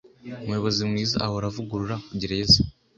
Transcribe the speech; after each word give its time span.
Umuyobozi 0.43 0.81
mwiza 0.89 1.17
ahora 1.25 1.45
avugurura 1.49 1.95
gereza 2.19 2.59